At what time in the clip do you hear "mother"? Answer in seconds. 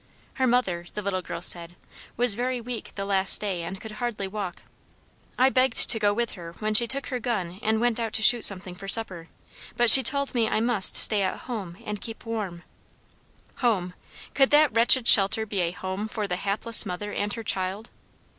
0.47-0.83, 16.83-17.13